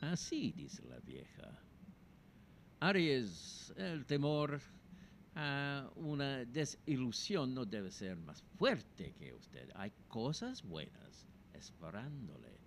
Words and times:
Así 0.00 0.52
dice 0.52 0.82
la 0.86 0.98
vieja. 1.00 1.62
Aries, 2.80 3.72
el 3.76 4.06
temor 4.06 4.60
a 5.34 5.90
una 5.96 6.44
desilusión 6.46 7.54
no 7.54 7.64
debe 7.66 7.90
ser 7.90 8.16
más 8.16 8.42
fuerte 8.58 9.12
que 9.18 9.34
usted. 9.34 9.70
Hay 9.74 9.92
cosas 10.08 10.62
buenas 10.62 11.26
esperándole. 11.52 12.58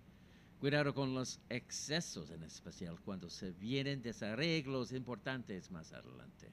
Cuidado 0.60 0.94
con 0.94 1.12
los 1.12 1.40
excesos, 1.50 2.30
en 2.30 2.44
especial 2.44 3.00
cuando 3.00 3.28
se 3.28 3.50
vienen 3.50 4.00
desarreglos 4.00 4.92
importantes 4.92 5.70
más 5.70 5.92
adelante. 5.92 6.52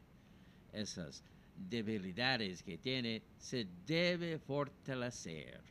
Esas 0.73 1.23
debilidades 1.55 2.63
que 2.63 2.77
tiene 2.77 3.23
se 3.38 3.68
debe 3.86 4.39
fortalecer. 4.39 5.61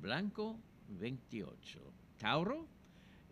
Blanco 0.00 0.58
28. 0.88 1.92
Tauro, 2.18 2.68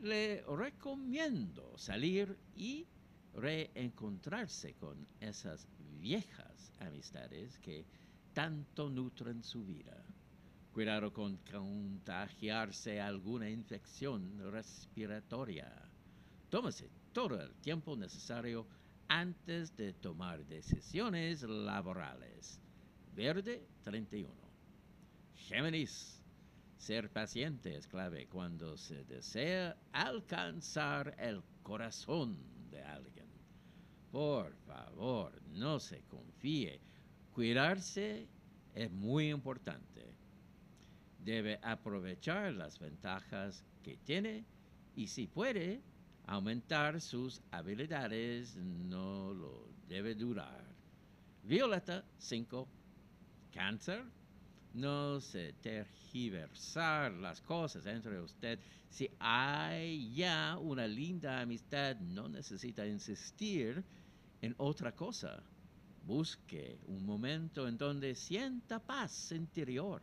le 0.03 0.43
recomiendo 0.43 1.79
salir 1.79 2.37
y 2.57 2.87
reencontrarse 3.35 4.75
con 4.75 5.07
esas 5.21 5.67
viejas 6.01 6.73
amistades 6.81 7.59
que 7.61 7.87
tanto 8.35 8.91
nutren 8.91 9.43
su 9.43 9.65
vida. 9.65 10.05
Cuidado 10.73 11.13
con 11.13 11.37
contagiarse 11.51 13.01
alguna 13.01 13.49
infección 13.49 14.51
respiratoria. 14.51 15.71
Tómese 16.51 16.91
todo 17.13 17.41
el 17.41 17.55
tiempo 17.57 17.97
necesario 17.97 18.67
antes 19.09 19.77
de 19.77 19.93
tomar 19.93 20.45
decisiones 20.47 21.43
laborales. 21.43 22.59
Verde 23.15 23.69
31. 23.85 24.33
Géminis. 25.35 26.22
Ser 26.83 27.11
paciente 27.11 27.77
es 27.77 27.87
clave 27.87 28.27
cuando 28.27 28.77
se 28.77 29.05
desea 29.05 29.77
alcanzar 29.93 31.15
el 31.17 31.41
corazón 31.63 32.37
de 32.73 32.83
alguien. 32.83 33.29
Por 34.11 34.53
favor, 34.67 35.41
no 35.53 35.79
se 35.79 36.03
confíe. 36.09 36.81
Cuidarse 37.33 38.27
es 38.75 38.91
muy 38.91 39.31
importante. 39.31 40.13
Debe 41.21 41.61
aprovechar 41.63 42.53
las 42.53 42.81
ventajas 42.81 43.65
que 43.85 43.97
tiene 43.99 44.45
y 44.97 45.07
si 45.07 45.29
puede, 45.29 45.81
aumentar 46.27 47.01
sus 47.01 47.43
habilidades. 47.53 48.57
No 48.57 49.33
lo 49.33 49.69
debe 49.87 50.17
durar. 50.17 50.65
Violeta 51.45 52.05
5. 52.19 52.67
Cáncer 53.53 54.03
no 54.75 55.21
se 55.21 55.53
tergiversar 55.55 57.13
las 57.13 57.41
cosas 57.41 57.87
entre 57.87 58.21
usted. 58.21 58.59
Si 58.89 59.11
hay 59.19 60.13
ya 60.15 60.59
una 60.59 60.87
linda 60.87 61.41
amistad, 61.41 61.97
no 61.97 62.29
necesita 62.29 62.87
insistir 62.87 63.83
en 64.41 64.55
otra 64.59 64.95
cosa. 64.95 65.43
Busque 66.05 66.79
un 66.87 67.05
momento 67.07 67.69
en 67.69 67.79
donde 67.79 68.15
sienta 68.15 68.81
paz 68.81 69.33
interior. 69.33 70.03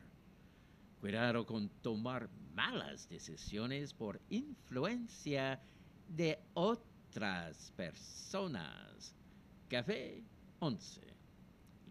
Cuidado 0.99 1.45
con 1.45 1.69
tomar 1.81 2.29
malas 2.53 3.07
decisiones 3.07 3.93
por 3.93 4.19
influencia 4.29 5.61
de 6.07 6.39
otras 6.53 7.71
personas. 7.75 9.13
Café 9.69 10.23
11. 10.59 11.01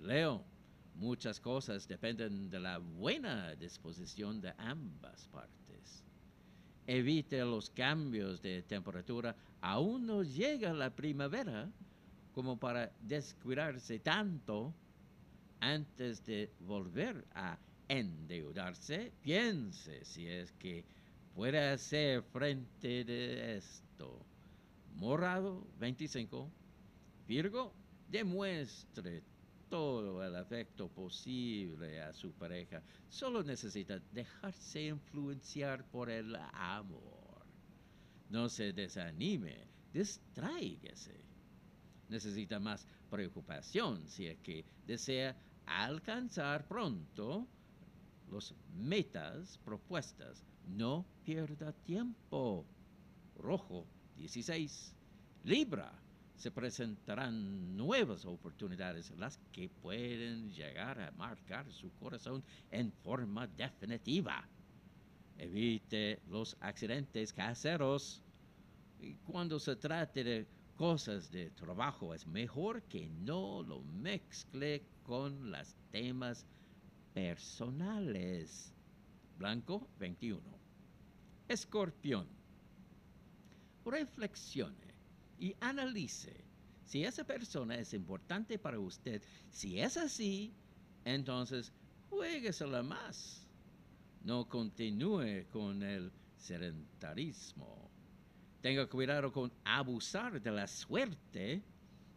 Leo 0.00 0.44
Muchas 0.98 1.38
cosas 1.38 1.86
dependen 1.86 2.50
de 2.50 2.58
la 2.58 2.78
buena 2.78 3.54
disposición 3.54 4.40
de 4.40 4.52
ambas 4.58 5.28
partes. 5.28 6.02
Evite 6.88 7.38
los 7.44 7.70
cambios 7.70 8.42
de 8.42 8.62
temperatura. 8.64 9.36
Aún 9.60 10.06
no 10.06 10.24
llega 10.24 10.72
la 10.72 10.90
primavera 10.90 11.70
como 12.34 12.58
para 12.58 12.90
descuidarse 13.00 14.00
tanto 14.00 14.74
antes 15.60 16.24
de 16.24 16.50
volver 16.66 17.24
a 17.32 17.56
endeudarse. 17.86 19.12
Piense 19.22 20.04
si 20.04 20.26
es 20.26 20.50
que 20.58 20.84
puede 21.32 21.60
hacer 21.60 22.24
frente 22.24 23.04
de 23.04 23.56
esto. 23.56 24.18
Morado 24.96 25.64
25. 25.78 26.50
Virgo, 27.28 27.72
demuestre 28.10 29.22
todo 29.68 30.24
el 30.24 30.34
afecto 30.36 30.88
posible 30.88 32.00
a 32.00 32.12
su 32.12 32.32
pareja. 32.32 32.82
Solo 33.08 33.42
necesita 33.42 33.98
dejarse 34.12 34.86
influenciar 34.86 35.84
por 35.90 36.10
el 36.10 36.36
amor. 36.52 37.46
No 38.30 38.48
se 38.48 38.72
desanime, 38.72 39.66
distráigase. 39.92 41.20
Necesita 42.08 42.58
más 42.58 42.86
preocupación 43.10 44.08
si 44.08 44.26
es 44.26 44.38
que 44.38 44.64
desea 44.86 45.36
alcanzar 45.66 46.66
pronto 46.66 47.46
los 48.30 48.54
metas 48.74 49.58
propuestas. 49.64 50.44
No 50.66 51.06
pierda 51.24 51.72
tiempo. 51.72 52.66
Rojo 53.36 53.86
16. 54.16 54.94
Libra 55.44 55.92
se 56.38 56.52
presentarán 56.52 57.76
nuevas 57.76 58.24
oportunidades, 58.24 59.10
las 59.18 59.38
que 59.52 59.68
pueden 59.68 60.52
llegar 60.52 61.00
a 61.00 61.10
marcar 61.10 61.70
su 61.72 61.90
corazón 61.94 62.44
en 62.70 62.92
forma 62.92 63.48
definitiva. 63.48 64.48
Evite 65.36 66.20
los 66.28 66.56
accidentes 66.60 67.32
caseros. 67.32 68.22
Y 69.00 69.14
cuando 69.14 69.58
se 69.58 69.74
trate 69.74 70.22
de 70.22 70.46
cosas 70.76 71.30
de 71.32 71.50
trabajo, 71.50 72.14
es 72.14 72.24
mejor 72.24 72.82
que 72.82 73.08
no 73.08 73.64
lo 73.64 73.80
mezcle 73.82 74.82
con 75.02 75.50
los 75.50 75.74
temas 75.90 76.46
personales. 77.14 78.72
Blanco 79.36 79.88
21. 79.98 80.40
Escorpión. 81.48 82.28
Reflexione 83.84 84.87
y 85.38 85.54
analice 85.60 86.48
si 86.88 87.04
esa 87.04 87.22
persona 87.24 87.74
es 87.74 87.92
importante 87.92 88.58
para 88.58 88.78
usted. 88.78 89.22
Si 89.50 89.78
es 89.78 89.98
así, 89.98 90.54
entonces 91.04 91.72
jueguesela 92.08 92.82
más. 92.82 93.46
No 94.24 94.48
continúe 94.48 95.46
con 95.52 95.82
el 95.82 96.10
sedentarismo. 96.38 97.90
Tenga 98.62 98.86
cuidado 98.86 99.30
con 99.30 99.52
abusar 99.64 100.40
de 100.40 100.50
la 100.50 100.66
suerte. 100.66 101.62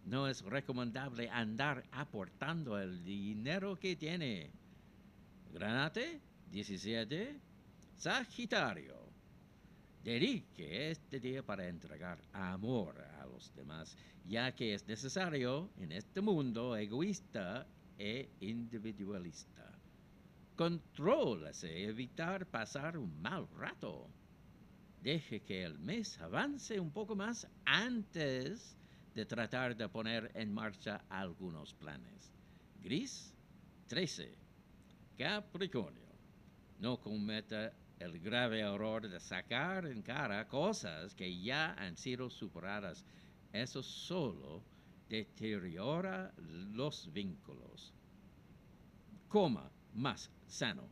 No 0.06 0.28
es 0.28 0.42
recomendable 0.42 1.30
andar 1.30 1.84
aportando 1.92 2.80
el 2.80 3.04
dinero 3.04 3.78
que 3.78 3.98
tiene. 3.98 4.52
Granate 5.54 6.22
17. 6.50 7.40
Sagitario. 7.98 9.00
Dedique 10.03 10.89
este 10.89 11.19
día 11.19 11.44
para 11.44 11.67
entregar 11.67 12.19
amor 12.34 13.00
a 13.19 13.25
los 13.28 13.53
demás, 13.53 13.95
ya 14.25 14.51
que 14.51 14.73
es 14.73 14.88
necesario 14.88 15.69
en 15.78 15.91
este 15.91 16.22
mundo 16.22 16.75
egoísta 16.75 17.67
e 18.00 18.31
individualista. 18.39 19.72
Contrólase, 20.56 21.85
evitar 21.85 22.47
pasar 22.47 22.97
un 22.97 23.22
mal 23.22 23.47
rato. 23.56 24.09
Deje 25.03 25.41
que 25.41 25.63
el 25.63 25.78
mes 25.78 26.19
avance 26.19 26.79
un 26.79 26.91
poco 26.91 27.16
más 27.16 27.47
antes 27.66 28.75
de 29.13 29.25
tratar 29.25 29.75
de 29.75 29.88
poner 29.88 30.31
en 30.33 30.51
marcha 30.51 31.06
algunos 31.09 31.75
planes. 31.75 32.31
Gris 32.81 33.35
13. 33.88 34.35
Capricornio. 35.16 36.09
No 36.79 37.00
cometa 37.00 37.72
el 38.01 38.19
grave 38.19 38.62
error 38.62 39.07
de 39.07 39.19
sacar 39.19 39.85
en 39.85 40.01
cara 40.01 40.47
cosas 40.47 41.13
que 41.13 41.42
ya 41.42 41.74
han 41.74 41.95
sido 41.98 42.30
superadas. 42.30 43.06
Eso 43.53 43.83
solo 43.83 44.63
deteriora 45.07 46.33
los 46.38 47.12
vínculos. 47.13 47.94
Coma 49.27 49.71
más 49.94 50.31
sano. 50.48 50.88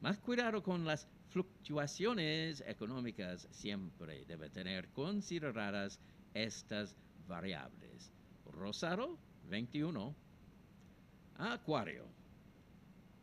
Más 0.00 0.18
cuidado 0.18 0.62
con 0.62 0.84
las 0.84 1.08
fluctuaciones 1.30 2.62
económicas. 2.66 3.48
Siempre 3.50 4.24
debe 4.26 4.50
tener 4.50 4.88
consideradas 4.90 5.98
estas 6.34 6.94
variables. 7.26 8.12
Rosado 8.44 9.18
21. 9.48 10.14
Acuario. 11.38 12.04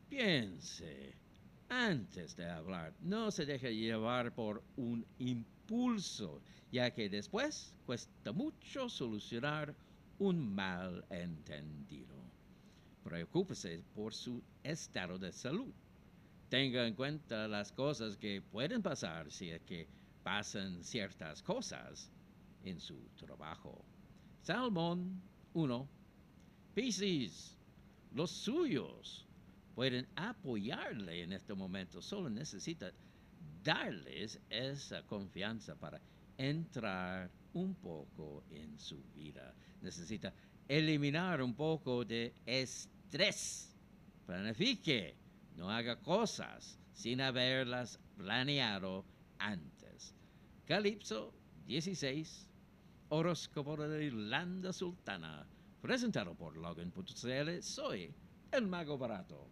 Piense 0.10 1.14
antes 1.70 2.36
de 2.36 2.50
hablar. 2.50 2.94
No 3.02 3.32
se 3.32 3.46
deje 3.46 3.76
llevar 3.76 4.34
por 4.34 4.64
un 4.76 5.06
impulso, 5.20 6.42
ya 6.72 6.92
que 6.92 7.10
después 7.10 7.74
cuesta 7.86 8.32
mucho 8.32 8.90
solucionar 8.90 9.74
un 10.18 10.54
malentendido. 10.54 12.16
Preocúpese 13.04 13.84
por 13.96 14.14
su 14.14 14.42
estado 14.64 15.18
de 15.18 15.32
salud. 15.32 15.72
Tenga 16.50 16.86
en 16.88 16.96
cuenta 16.96 17.48
las 17.48 17.72
cosas 17.72 18.18
que 18.18 18.42
pueden 18.42 18.82
pasar 18.82 19.32
si 19.32 19.52
es 19.52 19.62
que 19.62 19.88
pasan 20.24 20.84
ciertas 20.84 21.42
cosas 21.44 22.12
en 22.64 22.80
su 22.80 22.98
trabajo. 23.16 23.86
Salmón 24.42 25.22
1. 25.54 25.88
Piscis, 26.74 27.56
los 28.14 28.32
suyos 28.32 29.29
pueden 29.80 30.06
apoyarle 30.18 31.24
en 31.24 31.32
este 31.32 31.54
momento, 31.54 32.02
solo 32.02 32.30
necesita 32.30 32.92
darles 33.64 34.38
esa 34.50 35.04
confianza 35.04 35.74
para 35.74 36.02
entrar 36.38 37.32
un 37.54 37.76
poco 37.76 38.44
en 38.52 38.78
su 38.78 39.02
vida. 39.16 39.56
Necesita 39.82 40.34
eliminar 40.68 41.42
un 41.42 41.54
poco 41.54 42.04
de 42.04 42.34
estrés. 42.46 43.74
Planifique, 44.26 45.16
no 45.56 45.70
haga 45.72 45.96
cosas 46.02 46.78
sin 46.92 47.22
haberlas 47.22 48.02
planeado 48.18 49.06
antes. 49.38 50.14
Calipso 50.66 51.34
16, 51.68 52.50
horóscopo 53.08 53.78
de 53.78 54.04
Irlanda 54.04 54.74
Sultana, 54.74 55.48
presentado 55.82 56.36
por 56.36 56.58
Logan.cl, 56.58 57.62
soy 57.62 58.14
el 58.52 58.68
mago 58.68 58.98
barato. 58.98 59.48